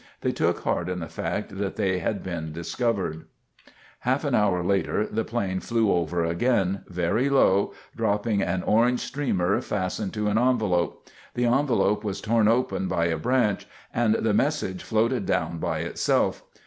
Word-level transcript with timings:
They 0.21 0.31
took 0.31 0.61
heart 0.61 0.89
in 0.89 0.97
the 0.99 1.07
fact 1.07 1.59
that 1.59 1.75
they'd 1.75 2.23
been 2.23 2.51
discovered. 2.51 3.27
[Illustration: 4.01 4.01
Parachute 4.01 4.01
drops 4.01 4.01
from 4.01 4.09
air 4.09 4.13
rescue.] 4.13 4.13
Half 4.13 4.23
an 4.23 4.35
hour 4.35 4.63
later, 4.63 5.05
the 5.13 5.23
plane 5.23 5.59
flew 5.59 5.91
over 5.93 6.25
again, 6.25 6.83
very 6.87 7.29
low, 7.29 7.73
dropping 7.95 8.41
an 8.41 8.63
orange 8.63 9.01
streamer 9.01 9.61
fastened 9.61 10.15
to 10.15 10.27
an 10.29 10.39
envelope. 10.39 11.07
The 11.35 11.45
envelope 11.45 12.03
was 12.03 12.19
torn 12.19 12.47
open 12.47 12.87
by 12.87 13.05
a 13.09 13.17
branch, 13.19 13.67
and 13.93 14.15
the 14.15 14.33
message 14.33 14.81
floated 14.81 15.27
down 15.27 15.59
by 15.59 15.81
itself. 15.81 16.41